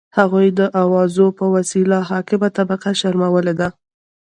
[0.17, 3.69] هغوی د اوازو په وسیله حاکمه طبقه شرمولي ده.